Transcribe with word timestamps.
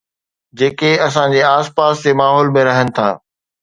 جيڪي 0.61 0.91
اسان 1.07 1.27
جي 1.37 1.41
آس 1.55 1.67
پاس 1.81 1.95
جي 2.03 2.11
ماحول 2.25 2.47
۾ 2.61 2.69
رهن 2.73 2.87
ٿا 2.95 3.09